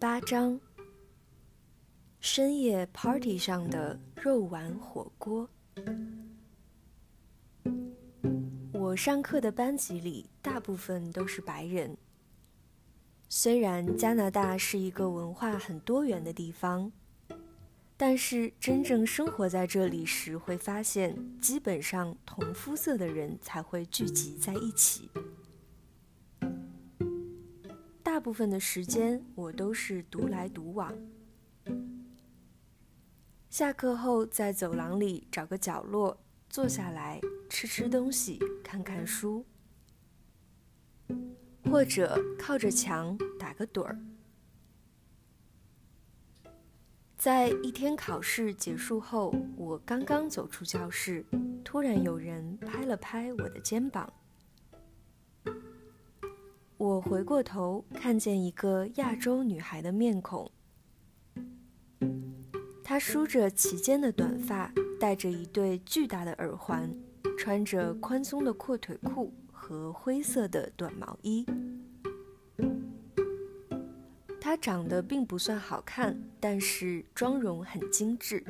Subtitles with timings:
[0.00, 0.60] 八章：
[2.20, 5.50] 深夜 party 上的肉丸火锅。
[8.72, 11.96] 我上课的班级里大部分都是白人。
[13.28, 16.92] 虽然加拿大是一个文化很多元的地方，
[17.96, 25.10] 但是真正生活在这里时，会发现基本上同肤色的人才会聚集在一起。
[28.18, 30.92] 大部分的时间，我都是独来独往。
[33.48, 36.18] 下课后，在走廊里找个角落
[36.50, 39.46] 坐下来，吃吃东西，看看书，
[41.70, 43.96] 或者靠着墙打个盹儿。
[47.16, 51.24] 在一天考试结束后，我刚刚走出教室，
[51.64, 54.12] 突然有人拍了拍我的肩膀。
[56.78, 60.48] 我回过头，看见一个亚洲女孩的面孔。
[62.84, 66.88] 她梳着齐肩的短发，戴着一对巨大的耳环，
[67.36, 71.44] 穿着宽松的阔腿裤和灰色的短毛衣。
[74.40, 78.44] 她长得并不算好看，但是妆容很精致。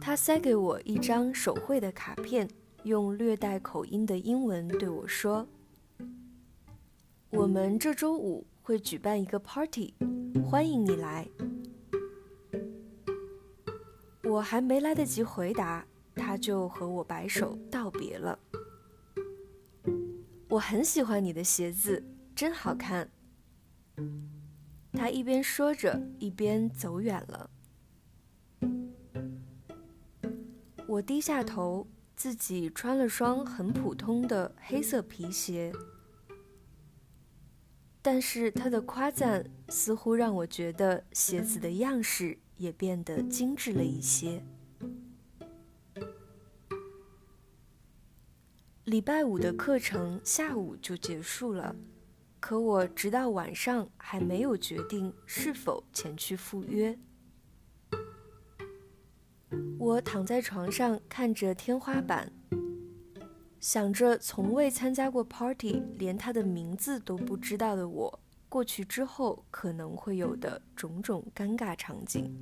[0.00, 2.48] 她塞给我一张手绘的卡片。
[2.84, 5.46] 用略带口音的英文对我说
[7.30, 9.94] ：“我们这周五会举办一个 party，
[10.44, 11.28] 欢迎你来。”
[14.24, 18.36] 我还没来得及回答，他就和我摆手道别了。
[20.48, 22.02] 我很喜欢你的鞋子，
[22.34, 23.08] 真好看。
[24.92, 27.50] 他一边说着，一边走远了。
[30.88, 31.86] 我低下头。
[32.22, 35.72] 自己穿了双很普通的黑色皮鞋，
[38.00, 44.40] 但是他的夸赞似乎让我觉得鞋子的样式也变得精致了一些。
[48.84, 51.74] 礼拜五的课程下午就结束了，
[52.38, 56.96] 可我直到晚上还没有决定是否前去赴约。
[59.82, 62.30] 我躺在床上看着天花板，
[63.58, 72.32] 想着从未参加过 party，连他的名字都不知道的我，过去之后可能会有的种种尴尬场景。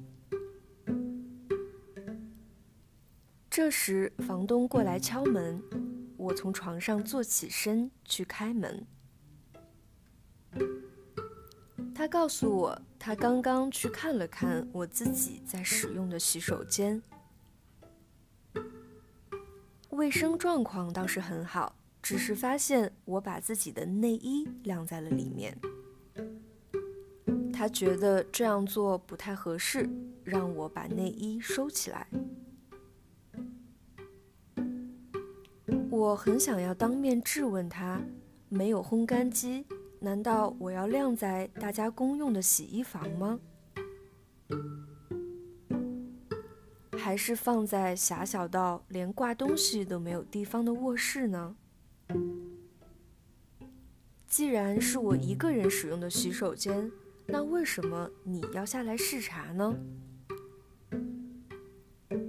[3.49, 5.63] 这时，房东过来敲门，
[6.19, 8.87] 我从床上坐起身去开门。
[11.95, 17.03] 他告诉我，他刚刚去看了看我自己在使用的洗手间，
[20.01, 25.55] 卫生状况倒是很好，只是发现我把自己的内衣晾在了里面。
[27.53, 29.87] 他觉得这样做不太合适，
[30.25, 32.07] 让我把内衣收起来。
[35.91, 38.01] 我很想要当面质问他，
[38.49, 39.67] 没有烘干机。
[39.99, 43.39] 难道我要晾在大家公用的洗衣房吗？
[47.11, 51.57] 还是放在狭小到连挂东西都没有地方的卧室呢？
[54.29, 56.89] 既然是我一个人使用的洗手间，
[57.27, 59.77] 那为什么你要下来视察呢？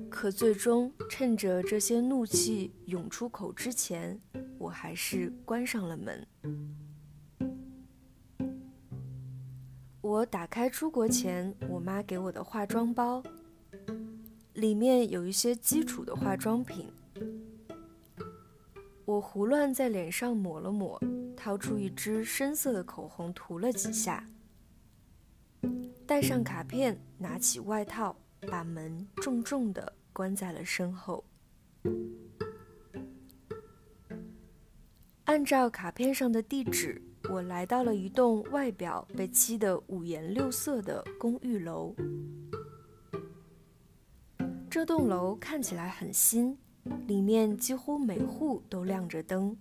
[0.09, 4.19] 可最终，趁着这些怒气涌出口之前，
[4.58, 6.28] 我还是关上了门。
[10.02, 13.22] 我打开出国前我妈给我的化妆包，
[14.61, 16.88] 里面有一些基础的化妆品。
[19.05, 21.01] 我胡乱在脸上抹了抹，
[21.35, 24.23] 掏出一支深色的口红涂了几下，
[26.05, 31.25] 带上卡片，拿起外套，把门重重的关在了身后。
[35.24, 37.01] 按照卡片上的地址。
[37.30, 41.95] 我来到了一栋外表被漆得五颜六色的公寓楼。
[44.71, 46.57] 这栋楼看起来很新，
[47.06, 49.57] 里面几乎每户都亮着灯，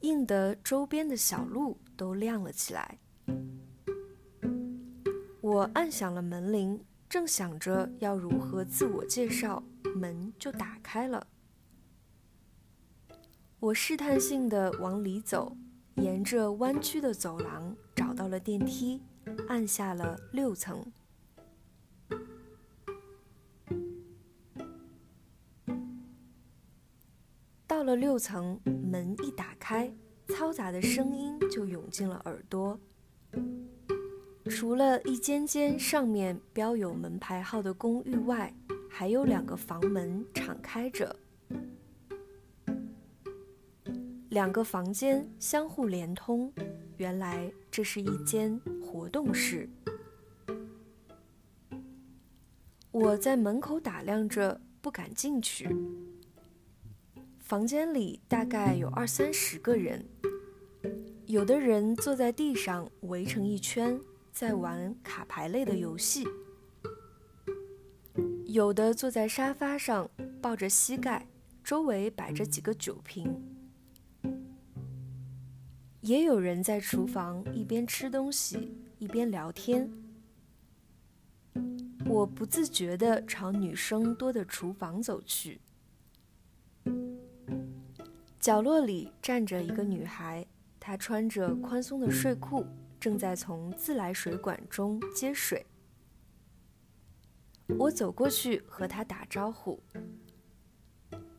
[0.00, 2.98] 映得周边的小路都亮了起来。
[5.40, 9.62] 我按响了门铃，正想着要如何自我介绍，
[9.94, 11.24] 门就打开了。
[13.60, 15.56] 我试探性的往里走。
[15.94, 19.00] 沿着弯曲的走廊找到了电梯，
[19.48, 20.84] 按下了六层。
[27.88, 28.60] 了六层，
[28.92, 29.90] 门一打开，
[30.26, 32.78] 嘈杂的声音就涌进了耳朵。
[34.50, 38.54] 除了一间间上面标有门牌号的公寓外，
[38.90, 41.16] 还有两个房门敞开着，
[44.28, 46.52] 两个房间相互连通。
[46.98, 49.66] 原来这是一间活动室。
[52.90, 55.74] 我在门口打量着，不敢进去。
[57.48, 60.04] 房间里大概有二三十个人，
[61.24, 63.98] 有的人坐在地上围成一圈。
[64.30, 66.24] 在玩卡牌类的游戏，
[68.44, 70.10] 有的坐在沙发上
[70.42, 71.26] 抱着膝盖，
[71.64, 73.34] 周围摆着几个酒瓶，
[76.02, 79.90] 也有人在厨房一边吃东西一边聊天。
[82.06, 85.58] 我不自觉地朝女生多的厨房走去，
[88.40, 90.46] 角落里站着一个女孩，
[90.78, 92.64] 她穿着宽松的睡裤。
[93.00, 95.64] 正在从自来水管中接水，
[97.78, 99.80] 我走过去和她打招呼，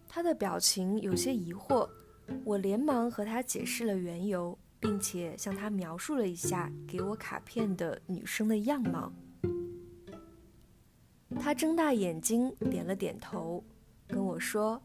[0.07, 1.89] 她的表情有些疑惑，
[2.45, 9.11] 我连忙和她解释了缘由，并且向她描述了一下给我卡片的女生的样貌。
[11.41, 13.61] 他睁大眼睛点了点头，
[14.07, 14.81] 跟我说：“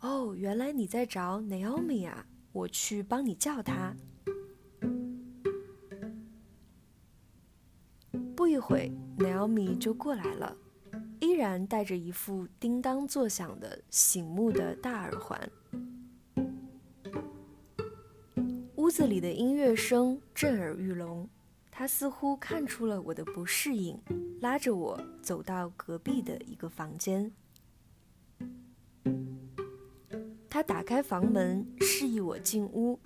[0.00, 3.94] 哦，原来你在找 Naomi 啊，我去帮你叫她。”
[8.34, 10.56] 不一会，Naomi 就过来了，
[11.20, 15.50] 依然戴着一副叮当作响的醒目的大耳环。
[18.76, 21.28] 屋子里的音乐声震耳欲聋，
[21.70, 24.00] 他似乎看出了我的不适应，
[24.40, 27.30] 拉着我走到隔壁的一个房间。
[30.60, 33.00] 他打开房门，示意我进屋。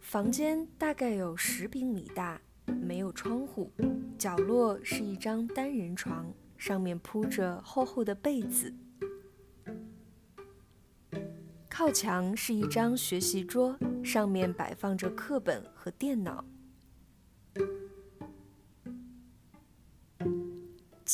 [0.00, 2.38] 房间大概有十平米大。
[2.66, 3.72] 没有窗户，
[4.18, 8.70] 角落是一张单人床，上面铺着厚厚的被子。
[11.70, 16.44] 靠墙是一张学习桌，上面摆放着课本和电脑。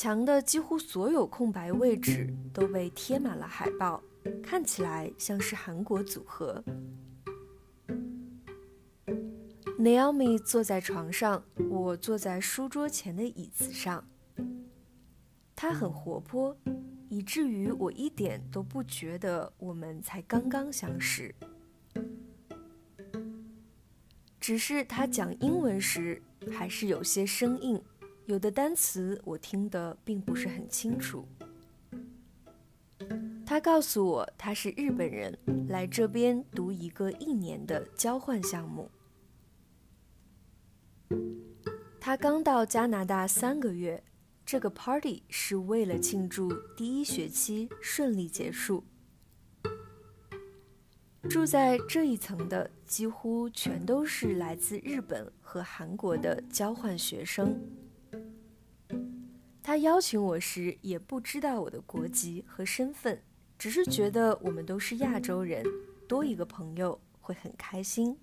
[0.02, 4.02] 墙的几乎所有空白位置都被贴满了海报，
[4.42, 6.60] 看起来像是韩国组合。
[9.78, 14.04] Naomi 坐在床上，我坐在书桌前的椅子上。
[15.54, 16.56] 她很活泼，
[17.08, 21.32] 以至于我一点都不觉得我们才刚刚相识。
[24.40, 26.20] 只是她讲英文时
[26.50, 27.80] 还是有些生硬，
[28.26, 31.26] 有的单词我听得并不是很清楚。
[33.44, 35.36] 他告诉我，他是日本人，
[35.68, 38.90] 来这边读一个一年的交换项目。
[42.00, 44.02] 他刚到加拿大三个月，
[44.46, 48.84] 这个 party 是为了庆祝第一学期顺利结束。
[51.28, 57.60] 住在这一层的几乎全都是来自日本和韩国的交换学生。
[59.62, 63.22] 他邀请我时也不知道我的国籍和身份，
[63.56, 65.64] 只是觉得我们都是亚洲人，
[66.08, 68.18] 多一个朋友会很开心。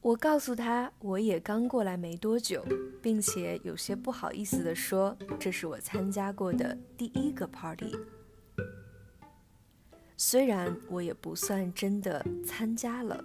[0.00, 2.64] 我告诉他，我也刚过来没多久，
[3.02, 7.94] 并且有些不好意思地说，这是我参加过的第一个 party。
[10.16, 13.22] 虽然我也不算真的参加了。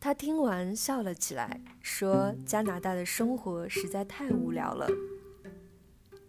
[0.00, 4.88] 他听完笑了起来，说加拿大的生活实在太无聊了，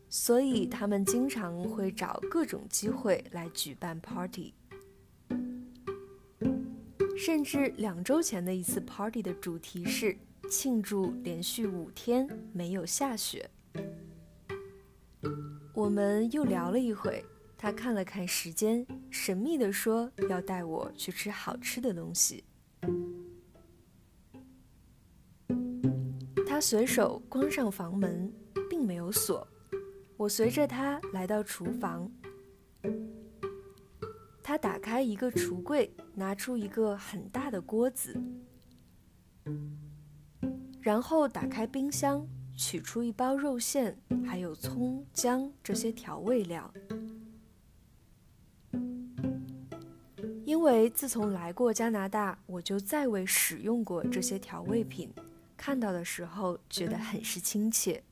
[0.10, 4.54] 所以他们经常会找各种机会来举办 party。
[7.18, 10.18] 甚至两周前的一次 party 的主题是
[10.50, 13.50] 庆祝连续五天没有下雪。
[15.74, 17.24] 我们又聊了一会，
[17.58, 22.44] 他看了看时间，神秘地说要带我去吃好吃的东西。
[26.62, 28.32] 随手关上房门，
[28.70, 29.46] 并没有锁。
[30.16, 32.10] 我随着他来到厨房。
[34.44, 38.22] 他打开一个橱柜，拿出一个很大的锅子，
[40.82, 42.28] 然后打开冰箱，
[42.58, 46.72] 取出一包肉馅，还有葱姜这些调味料。
[50.44, 55.10] 因为自从来过加拿大，我就再未使用过这些调味品，
[55.64, 58.04] 看到的时候觉得很是亲切。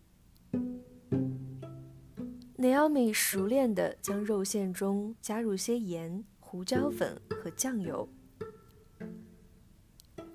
[2.56, 8.08] Naomi 熟练地将肉馅中加入些盐、胡椒粉和酱油，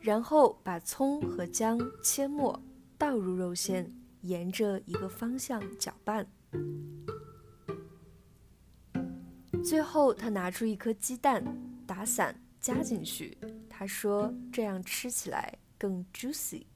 [0.00, 2.60] 然后把葱和姜切末
[2.98, 6.26] 倒入肉馅，沿着一个方向搅拌。
[9.64, 11.44] 最后，他拿出一颗鸡蛋，
[11.86, 13.38] 打散加进去。
[13.70, 16.66] 他说：“这样吃起来更 juicy。”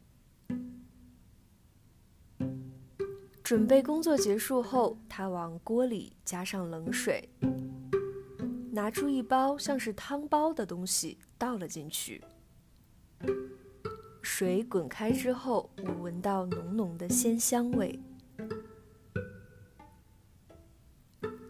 [3.48, 7.26] 准备工作结束后，他往锅里加上冷水，
[8.70, 12.22] 拿出一包像是汤包的东西倒了进去。
[14.20, 17.98] 水滚开之后，我闻到浓浓的鲜香味。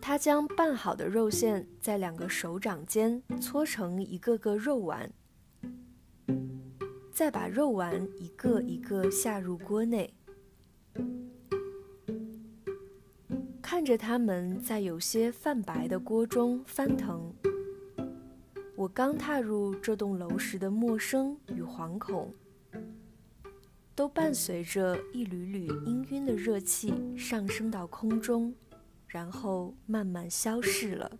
[0.00, 5.12] 他将拌好的肉馅在两个手掌间搓成一个个肉丸，
[7.12, 10.14] 再把肉丸一个一个下入锅内，
[13.70, 17.30] 看着它们在有些泛白的锅中翻腾。
[18.74, 22.32] 我刚踏入这栋楼时的陌生与惶恐，
[23.94, 28.54] 都伴随着一缕缕氤氲的热气上升到空中。
[29.06, 31.18] 然后慢慢消逝了。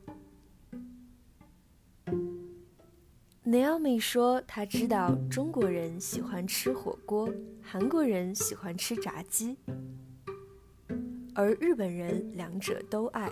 [3.45, 7.31] Naomi 说：“他知道中国人喜欢吃火锅，
[7.62, 9.59] 韩国人喜欢吃炸鸡，
[11.38, 13.30] 而日本人两者都爱。”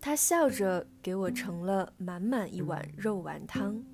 [0.00, 3.84] 他笑着给我盛了满满一碗肉丸汤。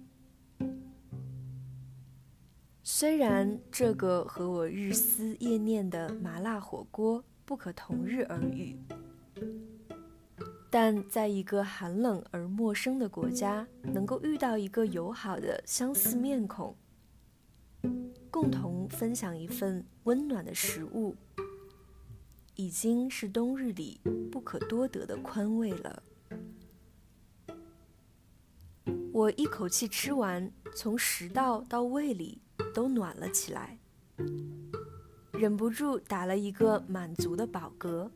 [2.83, 7.25] 虽然这个和我日思夜念的麻辣火锅。
[7.45, 8.79] 不可同日而语，
[10.71, 16.75] 但在一个寒冷而陌生的国家，能够遇到一个友好的相似面孔，
[18.31, 21.17] 共同分享一份温暖的食物，
[22.55, 26.03] 已经是冬日里不可多得的宽慰了。
[29.13, 32.41] 我一口气吃完，从食道到胃里
[32.73, 33.79] 都暖了起来。
[35.33, 38.11] 忍不住打了一个满足的饱嗝。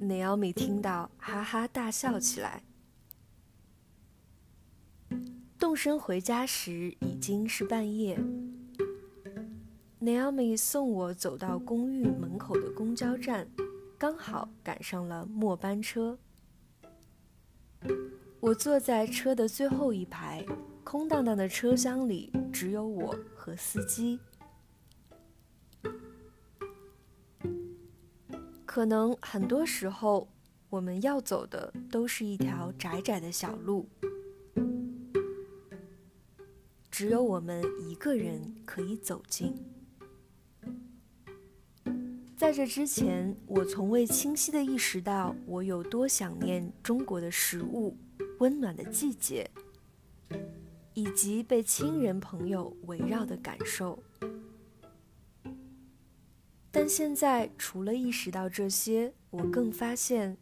[0.00, 2.64] Naomi 听到，哈哈大笑起来。
[5.58, 8.18] 动身回家时已经是半夜。
[10.02, 13.48] Naomi 送我走到公寓门口的公交站，
[13.96, 16.18] 刚好赶上了末班车。
[18.40, 20.44] 我坐在车的最后一排，
[20.82, 24.18] 空荡荡的车厢里只有我和司机。
[28.66, 30.26] 可能很多时候，
[30.68, 33.88] 我们要走的都是一条窄窄的小路，
[36.90, 39.54] 只有我们一个人可以走进。
[42.42, 47.96] 在这之前，我从未清晰地意识到我有多想念中国的食物、
[48.40, 49.48] 温暖的季节，
[50.92, 53.96] 以及被亲人朋友围绕的感受。
[56.72, 60.36] 但现在，除了意识到这些，我更发现，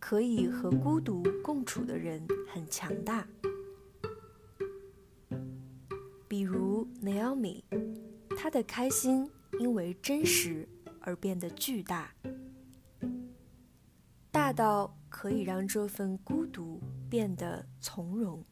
[0.00, 3.24] 可以和孤独共处的人很强大。
[6.26, 7.62] 比如 Naomi，
[8.36, 10.68] 她的开心因为真实
[11.00, 12.14] 而变得巨大，
[14.30, 18.44] 大到可以让这份孤独变得从容。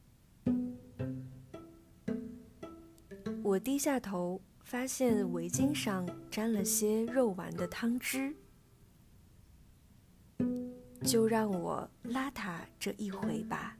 [3.43, 4.41] 我低下头。
[4.65, 8.35] 发现围巾上沾了些肉丸的汤汁，
[11.03, 13.77] 就让我邋遢这一回吧。